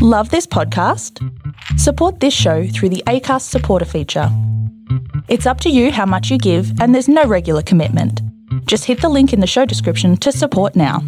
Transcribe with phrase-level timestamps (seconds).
[0.00, 1.18] Love this podcast?
[1.76, 4.28] Support this show through the ACAST supporter feature.
[5.26, 8.22] It's up to you how much you give, and there's no regular commitment.
[8.66, 11.02] Just hit the link in the show description to support now.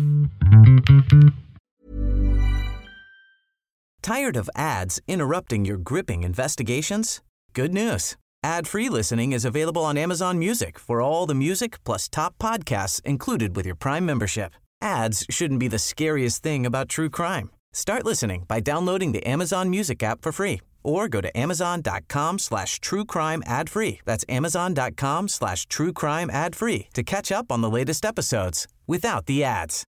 [4.02, 7.20] Tired of ads interrupting your gripping investigations?
[7.52, 8.16] Good news.
[8.42, 13.54] Ad-free listening is available on Amazon Music for all the music plus top podcasts included
[13.54, 14.50] with your Prime membership.
[14.82, 17.50] Ads shouldn't be the scariest thing about true crime.
[17.72, 22.80] Start listening by downloading the Amazon Music app for free or go to amazon.com slash
[22.80, 24.00] true crime ad free.
[24.04, 29.26] That's amazon.com slash true crime ad free to catch up on the latest episodes without
[29.26, 29.84] the ads.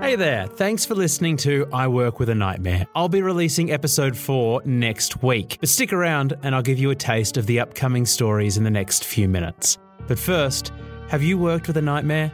[0.00, 2.86] Hey there, thanks for listening to I Work with a Nightmare.
[2.94, 6.94] I'll be releasing episode 4 next week, but stick around and I'll give you a
[6.94, 9.76] taste of the upcoming stories in the next few minutes.
[10.06, 10.72] But first,
[11.08, 12.30] have you worked with a nightmare?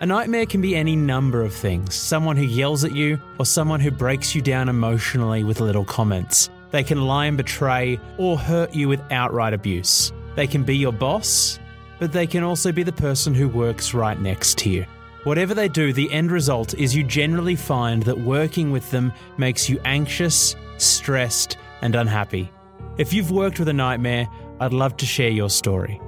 [0.00, 3.80] A nightmare can be any number of things someone who yells at you, or someone
[3.80, 6.50] who breaks you down emotionally with little comments.
[6.70, 10.12] They can lie and betray, or hurt you with outright abuse.
[10.36, 11.58] They can be your boss,
[11.98, 14.84] but they can also be the person who works right next to you.
[15.24, 19.70] Whatever they do, the end result is you generally find that working with them makes
[19.70, 22.52] you anxious, stressed, and unhappy.
[22.98, 24.28] If you've worked with a nightmare,
[24.60, 25.98] I'd love to share your story.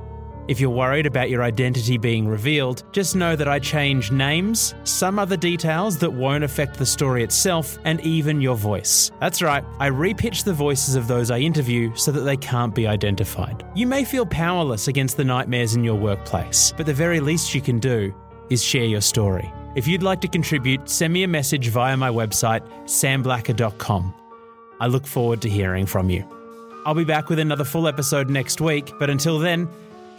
[0.48, 5.18] If you're worried about your identity being revealed, just know that I change names, some
[5.18, 9.10] other details that won't affect the story itself, and even your voice.
[9.20, 12.86] That's right, I repitch the voices of those I interview so that they can't be
[12.86, 13.64] identified.
[13.74, 17.60] You may feel powerless against the nightmares in your workplace, but the very least you
[17.60, 18.14] can do
[18.48, 19.52] is share your story.
[19.76, 24.14] If you'd like to contribute, send me a message via my website, samblacker.com.
[24.80, 26.24] I look forward to hearing from you.
[26.84, 29.68] I'll be back with another full episode next week, but until then,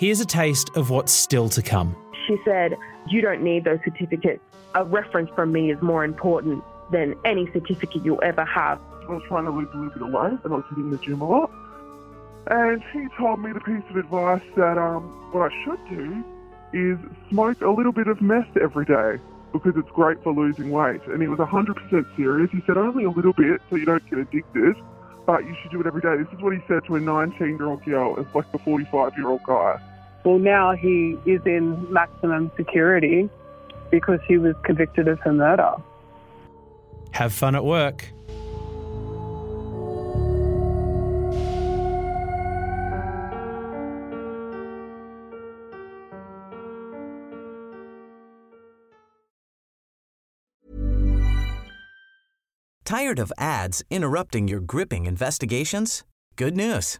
[0.01, 1.95] here's a taste of what's still to come.
[2.27, 2.75] She said,
[3.07, 4.41] You don't need those certificates.
[4.73, 8.81] A reference from me is more important than any certificate you'll ever have.
[9.07, 10.97] I was trying to live a little bit of life and I was hitting the
[10.97, 11.51] gym a lot.
[12.47, 16.23] And he told me the piece of advice that um, what I should do
[16.73, 16.97] is
[17.29, 19.19] smoke a little bit of meth every day
[19.53, 21.01] because it's great for losing weight.
[21.07, 22.49] And he was 100% serious.
[22.51, 24.75] He said only a little bit so you don't get addicted,
[25.27, 26.17] but you should do it every day.
[26.17, 28.17] This is what he said to a 19 year old girl.
[28.17, 29.79] It's like a 45 year old guy.
[30.23, 33.29] Well, now he is in maximum security
[33.89, 35.73] because he was convicted of her murder.
[37.11, 38.07] Have fun at work.
[52.85, 56.03] Tired of ads interrupting your gripping investigations?
[56.35, 56.99] Good news.